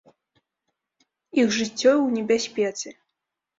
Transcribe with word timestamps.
Іх 1.43 1.47
жыццё 1.59 1.91
ў 1.93 2.17
небяспецы. 2.17 2.89